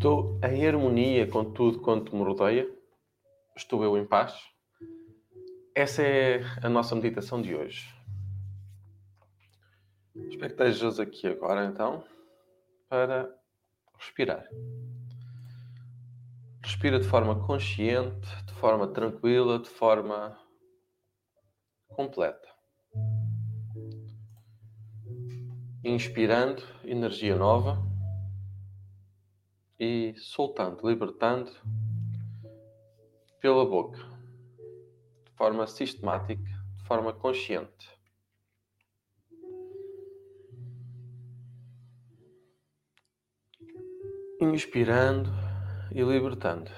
[0.00, 2.66] Estou em harmonia com tudo quanto me rodeia.
[3.54, 4.34] Estou eu em paz.
[5.74, 7.94] Essa é a nossa meditação de hoje.
[10.14, 12.02] Espero que estejas aqui agora, então,
[12.88, 13.30] para
[13.98, 14.48] respirar.
[16.64, 20.34] Respira de forma consciente, de forma tranquila, de forma
[21.88, 22.48] completa.
[25.84, 27.89] Inspirando energia nova
[29.80, 31.50] e soltando, libertando
[33.40, 33.98] pela boca,
[35.24, 36.42] de forma sistemática,
[36.76, 37.88] de forma consciente.
[44.38, 45.30] Inspirando
[45.94, 46.70] e libertando.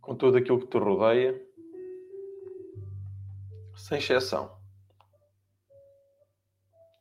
[0.00, 1.38] Com tudo aquilo que te rodeia,
[3.76, 4.58] sem exceção.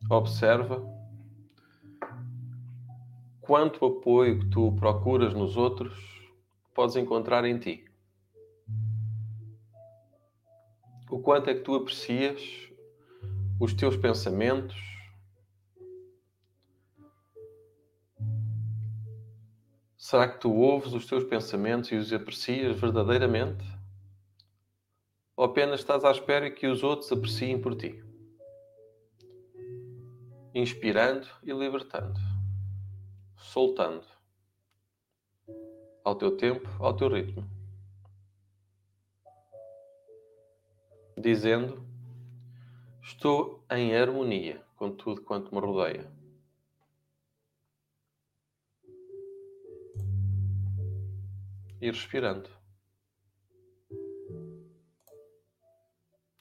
[0.09, 0.98] Observa
[3.49, 5.91] quanto apoio que tu procuras nos outros
[6.71, 7.83] podes encontrar em ti.
[11.09, 12.39] O quanto é que tu aprecias
[13.59, 14.77] os teus pensamentos,
[19.97, 23.63] Será que tu ouves os teus pensamentos e os aprecias verdadeiramente?
[25.35, 28.03] Ou apenas estás à espera que os outros apreciem por ti?
[30.55, 32.28] Inspirando e libertando
[33.39, 34.05] soltando
[36.03, 37.49] ao teu tempo, ao teu ritmo,
[41.17, 41.83] dizendo:
[43.01, 46.09] Estou em harmonia com tudo quanto me rodeia.
[51.81, 52.49] E respirando.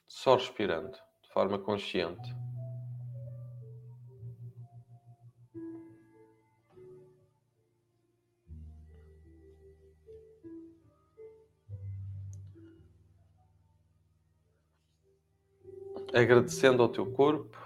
[0.05, 2.29] Só respirando, de forma consciente.
[16.19, 17.57] Agradecendo ao teu corpo,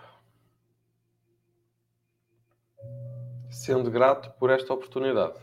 [3.49, 5.39] sendo grato por esta oportunidade.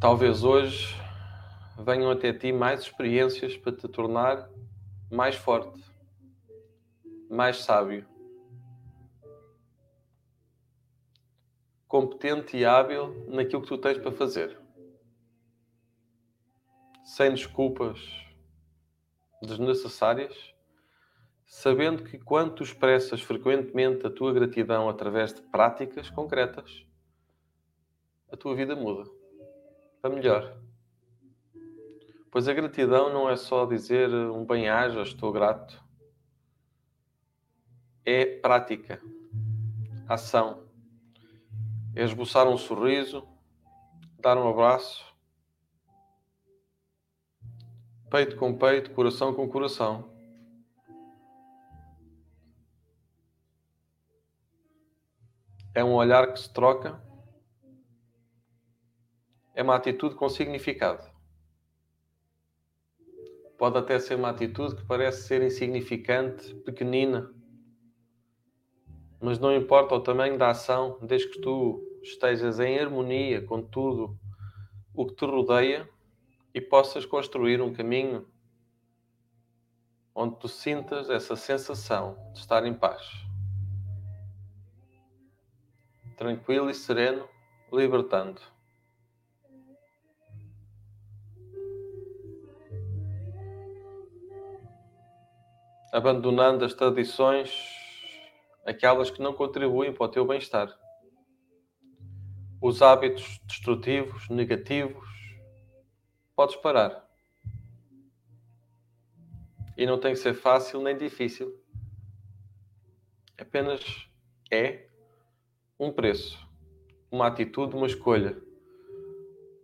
[0.00, 0.94] Talvez hoje
[1.78, 4.50] venham até ti mais experiências para te tornar
[5.10, 5.82] mais forte,
[7.30, 8.06] mais sábio,
[11.88, 14.63] competente e hábil naquilo que tu tens para fazer
[17.04, 18.00] sem desculpas
[19.42, 20.54] desnecessárias,
[21.46, 26.86] sabendo que quando tu expressas frequentemente a tua gratidão através de práticas concretas,
[28.32, 29.08] a tua vida muda
[30.00, 30.58] para melhor.
[32.30, 35.80] Pois a gratidão não é só dizer um bem-aja, estou grato.
[38.04, 39.00] É prática,
[40.08, 40.64] ação.
[41.94, 43.28] É esboçar um sorriso,
[44.18, 45.13] dar um abraço,
[48.14, 50.08] peito com peito, coração com coração.
[55.74, 57.02] É um olhar que se troca.
[59.52, 61.10] É uma atitude com significado.
[63.58, 67.34] Pode até ser uma atitude que parece ser insignificante, pequenina.
[69.20, 74.16] Mas não importa o tamanho da ação, desde que tu estejas em harmonia com tudo
[74.94, 75.92] o que te rodeia,
[76.54, 78.26] e possas construir um caminho
[80.14, 83.04] onde tu sintas essa sensação de estar em paz.
[86.16, 87.28] Tranquilo e sereno,
[87.72, 88.40] libertando.
[95.92, 97.52] Abandonando as tradições,
[98.64, 100.72] aquelas que não contribuem para o teu bem-estar.
[102.60, 105.23] Os hábitos destrutivos, negativos,
[106.34, 107.08] podes parar.
[109.76, 111.60] E não tem que ser fácil nem difícil.
[113.38, 114.08] Apenas
[114.50, 114.88] é
[115.78, 116.38] um preço,
[117.10, 118.40] uma atitude, uma escolha.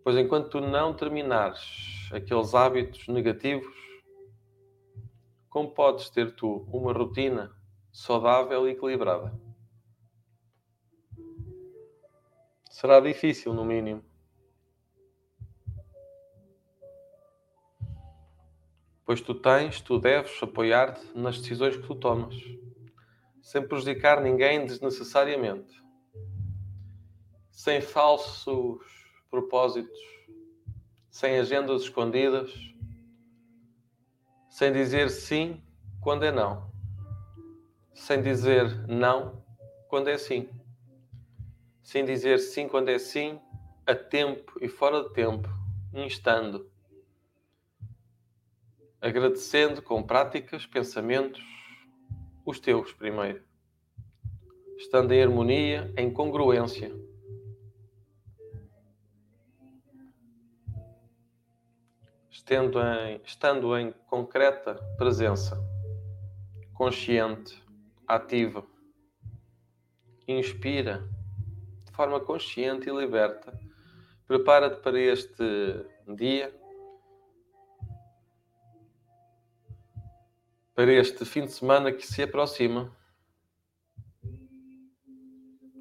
[0.03, 3.75] Pois enquanto tu não terminares aqueles hábitos negativos,
[5.49, 7.55] como podes ter tu uma rotina
[7.93, 9.33] saudável e equilibrada?
[12.71, 14.10] Será difícil, no mínimo.
[19.11, 22.33] Pois tu tens, tu deves apoiar-te nas decisões que tu tomas,
[23.43, 25.83] sem prejudicar ninguém desnecessariamente,
[27.51, 28.79] sem falsos
[29.29, 29.99] propósitos,
[31.11, 32.53] sem agendas escondidas,
[34.49, 35.61] sem dizer sim
[36.01, 36.71] quando é não,
[37.93, 39.45] sem dizer não
[39.89, 40.49] quando é sim,
[41.83, 43.41] sem dizer sim quando é sim,
[43.85, 45.49] a tempo e fora de tempo,
[45.93, 46.70] instando,
[49.01, 51.43] agradecendo com práticas, pensamentos,
[52.45, 53.43] os teus primeiro,
[54.77, 56.93] estando em harmonia, em congruência.
[62.31, 65.57] Estando em, estando em concreta presença,
[66.75, 67.63] consciente,
[68.07, 68.67] ativa,
[70.27, 71.09] inspira
[71.85, 73.57] de forma consciente e liberta.
[74.27, 75.45] Prepara-te para este
[76.17, 76.55] dia,
[80.81, 82.91] para este fim de semana que se aproxima,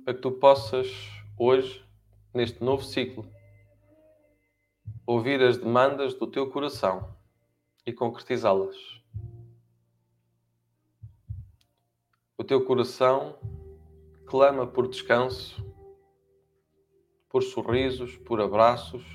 [0.03, 0.89] para que tu possas
[1.37, 1.81] hoje,
[2.33, 3.25] neste novo ciclo,
[5.05, 7.15] ouvir as demandas do teu coração
[7.85, 8.75] e concretizá-las.
[12.37, 13.39] O teu coração
[14.25, 15.65] clama por descanso,
[17.29, 19.05] por sorrisos, por abraços.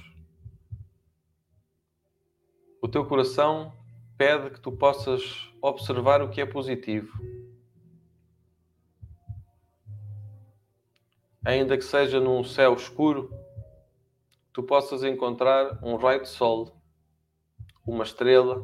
[2.81, 3.71] O teu coração
[4.17, 7.19] pede que tu possas observar o que é positivo.
[11.43, 13.33] Ainda que seja num céu escuro,
[14.53, 16.77] tu possas encontrar um raio de sol,
[17.87, 18.63] uma estrela,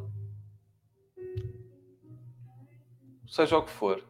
[3.27, 4.05] seja o que for.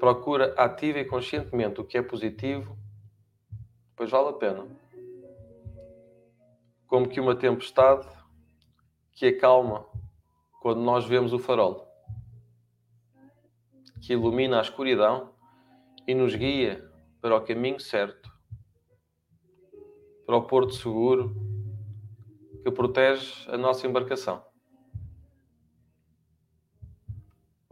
[0.00, 2.76] Procura ativa e conscientemente o que é positivo,
[3.94, 4.66] pois vale a pena.
[6.88, 8.08] Como que uma tempestade
[9.12, 9.86] que acalma
[10.60, 11.86] quando nós vemos o farol,
[14.00, 15.32] que ilumina a escuridão
[16.06, 16.88] e nos guia
[17.20, 18.28] para o caminho certo
[20.28, 21.34] para o porto seguro
[22.62, 24.44] que protege a nossa embarcação.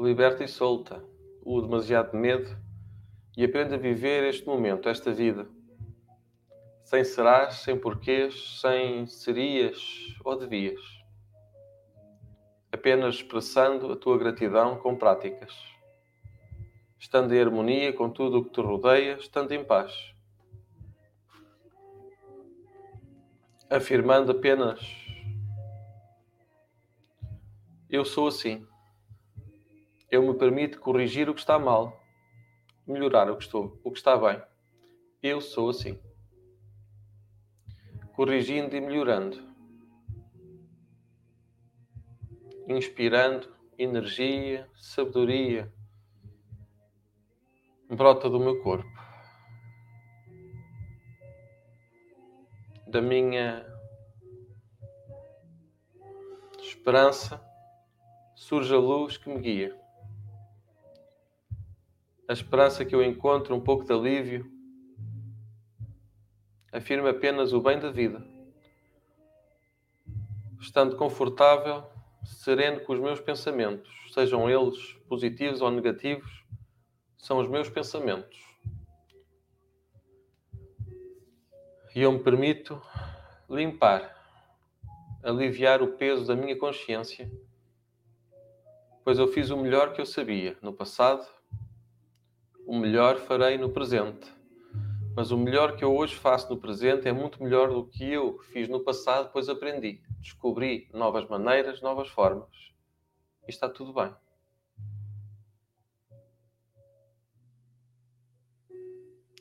[0.01, 1.05] Liberta e solta
[1.45, 2.57] o demasiado medo
[3.37, 5.47] e aprende a viver este momento, esta vida,
[6.83, 10.81] sem serás, sem porquês, sem serias ou devias,
[12.77, 15.53] apenas expressando a tua gratidão com práticas,
[16.99, 20.17] estando em harmonia com tudo o que te rodeia, estando em paz.
[23.71, 24.81] afirmando apenas:
[27.91, 28.67] Eu sou assim.
[30.11, 32.01] Eu me permito corrigir o que está mal,
[32.87, 34.41] melhorar o que, estou, o que está bem.
[35.23, 35.99] Eu sou assim.
[38.15, 39.46] Corrigindo e melhorando.
[42.67, 43.49] Inspirando
[43.79, 45.73] energia, sabedoria.
[47.89, 48.97] Brota do meu corpo.
[52.87, 53.67] da minha
[56.61, 57.45] esperança
[58.35, 59.79] surge a luz que me guia.
[62.29, 64.51] A esperança que eu encontro um pouco de alívio
[66.73, 68.25] afirma apenas o bem da vida.
[70.61, 71.85] Estando confortável,
[72.27, 76.45] sereno com os meus pensamentos, sejam eles positivos ou negativos,
[77.17, 78.39] são os meus pensamentos.
[81.95, 82.81] E eu me permito
[83.49, 84.15] limpar,
[85.23, 87.31] aliviar o peso da minha consciência,
[89.05, 91.27] pois eu fiz o melhor que eu sabia no passado,
[92.67, 94.35] o melhor farei no presente.
[95.17, 98.39] Mas o melhor que eu hoje faço no presente é muito melhor do que eu
[98.53, 102.75] fiz no passado, pois aprendi, descobri novas maneiras, novas formas.
[103.47, 104.15] E está tudo bem.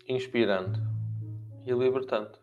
[0.07, 0.79] Inspirando
[1.65, 2.37] e libertando.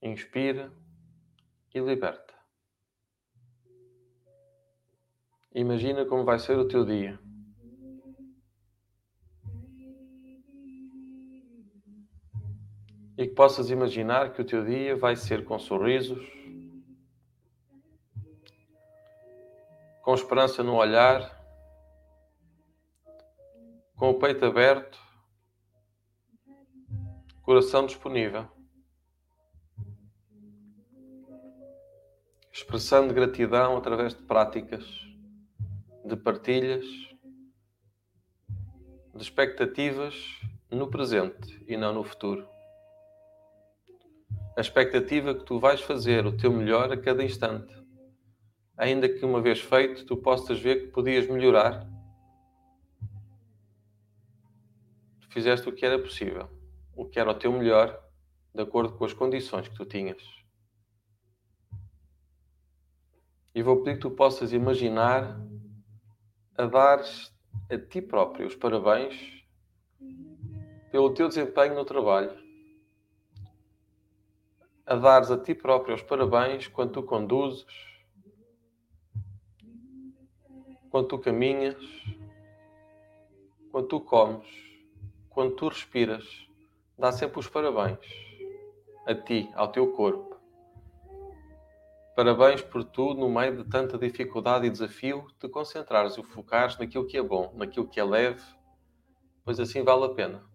[0.00, 0.72] Inspira
[1.74, 2.34] e liberta.
[5.52, 7.18] Imagina como vai ser o teu dia.
[13.16, 16.26] E que possas imaginar que o teu dia vai ser com sorrisos,
[20.02, 21.42] com esperança no olhar,
[23.96, 24.98] com o peito aberto,
[27.42, 28.48] coração disponível.
[32.54, 34.84] expressando gratidão através de práticas,
[36.04, 36.84] de partilhas,
[39.12, 40.40] de expectativas
[40.70, 42.53] no presente e não no futuro.
[44.56, 47.74] A expectativa que tu vais fazer o teu melhor a cada instante,
[48.76, 51.84] ainda que uma vez feito tu possas ver que podias melhorar.
[55.20, 56.48] Tu fizeste o que era possível,
[56.94, 58.00] o que era o teu melhor,
[58.54, 60.22] de acordo com as condições que tu tinhas.
[63.52, 65.36] E vou pedir que tu possas imaginar
[66.56, 67.00] a dar
[67.70, 69.44] a ti próprio os parabéns
[70.92, 72.43] pelo teu desempenho no trabalho.
[74.86, 77.64] A dares a ti próprio os parabéns quando tu conduzes,
[80.90, 81.82] quando tu caminhas,
[83.70, 84.46] quando tu comes,
[85.30, 86.46] quando tu respiras.
[86.98, 87.98] Dá sempre os parabéns
[89.06, 90.36] a ti, ao teu corpo.
[92.14, 97.06] Parabéns por tu, no meio de tanta dificuldade e desafio, te concentrares e focares naquilo
[97.06, 98.44] que é bom, naquilo que é leve,
[99.44, 100.53] pois assim vale a pena.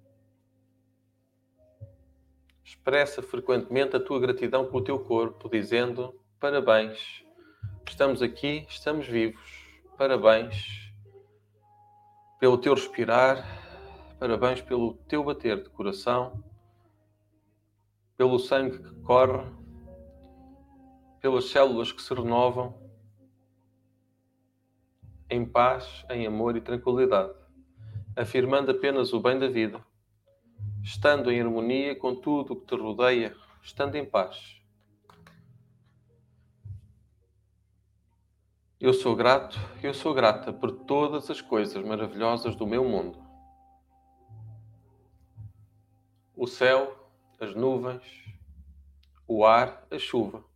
[2.70, 7.26] Expressa frequentemente a tua gratidão com o teu corpo, dizendo: Parabéns,
[7.88, 9.66] estamos aqui, estamos vivos.
[9.98, 10.94] Parabéns
[12.40, 13.44] pelo teu respirar,
[14.20, 16.44] parabéns pelo teu bater de coração,
[18.16, 19.52] pelo sangue que corre
[21.20, 22.80] pelas células que se renovam
[25.28, 27.34] em paz, em amor e tranquilidade,
[28.16, 29.84] afirmando apenas o bem da vida,
[30.84, 34.60] estando em harmonia com tudo o que te rodeia, estando em paz.
[38.80, 43.20] Eu sou grato, eu sou grata por todas as coisas maravilhosas do meu mundo.
[46.36, 47.10] O céu,
[47.40, 48.04] as nuvens,
[49.28, 50.50] o ar, a chuva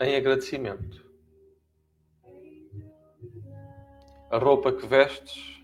[0.00, 1.09] em agradecimento.
[4.30, 5.60] A roupa que vestes,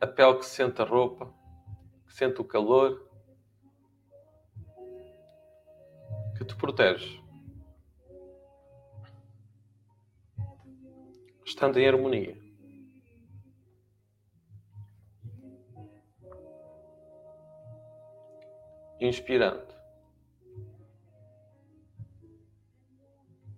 [0.00, 1.34] a pele que sente a roupa,
[2.06, 3.10] que sente o calor,
[6.38, 7.20] que te protege.
[11.44, 12.38] Estando em harmonia.
[19.00, 19.76] Inspirando.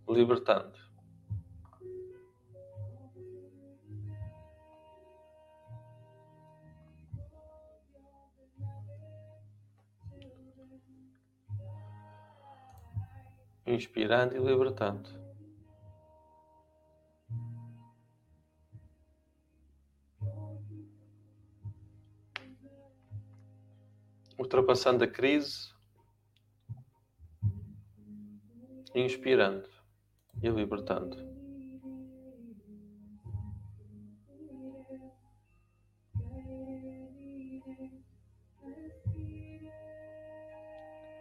[0.08, 0.87] libertando.
[13.68, 15.10] Inspirando e libertando.
[24.38, 25.70] Ultrapassando a crise,
[28.94, 29.68] inspirando
[30.42, 31.18] e libertando.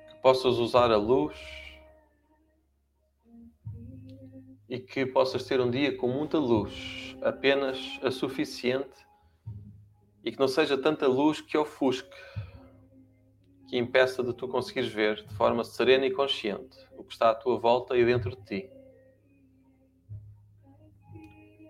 [0.08, 1.67] Que possas usar a luz
[4.70, 9.06] e que possas ter um dia com muita luz, apenas a suficiente
[10.24, 12.18] e que não seja tanta luz que ofusque,
[13.68, 17.36] que impeça de tu conseguires ver de forma serena e consciente o que está à
[17.36, 18.78] tua volta e dentro de ti.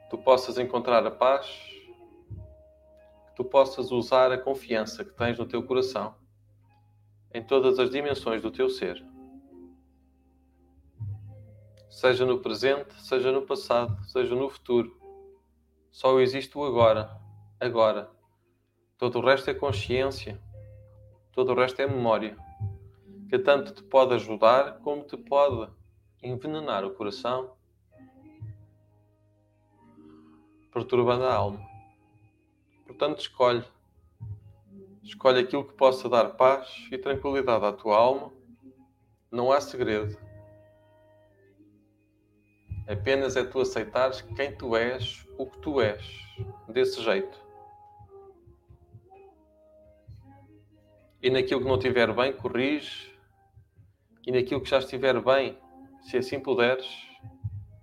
[0.09, 1.47] tu possas encontrar a paz,
[3.27, 6.15] que tu possas usar a confiança que tens no teu coração
[7.33, 9.05] em todas as dimensões do teu ser.
[11.97, 14.95] Seja no presente, seja no passado, seja no futuro.
[15.89, 17.09] Só existe o agora,
[17.59, 18.11] agora.
[18.99, 20.39] Todo o resto é consciência,
[21.31, 22.37] todo o resto é memória,
[23.27, 25.71] que tanto te pode ajudar como te pode
[26.21, 27.57] envenenar o coração
[30.71, 31.67] perturbando a alma.
[32.85, 33.65] Portanto, escolhe.
[35.01, 38.31] Escolhe aquilo que possa dar paz e tranquilidade à tua alma.
[39.31, 40.26] Não há segredo.
[42.87, 46.01] Apenas é tu aceitares quem tu és, o que tu és,
[46.69, 47.37] desse jeito.
[51.21, 53.13] E naquilo que não estiver bem, corrige.
[54.25, 55.57] E naquilo que já estiver bem,
[56.03, 56.87] se assim puderes,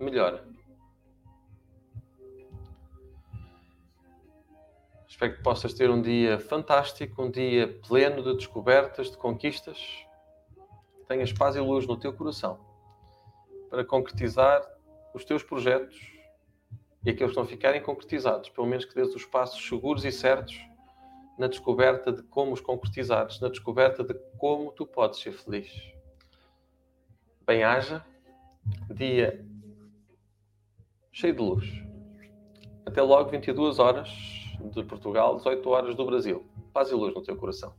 [0.01, 0.43] melhora.
[5.07, 9.79] Espero que possas ter um dia fantástico, um dia pleno de descobertas, de conquistas.
[11.07, 12.59] Tenhas paz e luz no teu coração
[13.69, 14.74] para concretizar
[15.15, 15.97] os teus projetos
[17.05, 20.59] e aqueles que não ficarem concretizados, pelo menos que dês os passos seguros e certos
[21.39, 25.71] na descoberta de como os concretizares, na descoberta de como tu podes ser feliz.
[27.47, 28.05] Bem-haja,
[28.91, 29.45] dia
[31.13, 31.65] cheio de luz.
[32.87, 34.09] Até logo, 22 horas
[34.73, 36.45] de Portugal, 18 horas do Brasil.
[36.73, 37.75] Paz e luz no teu coração.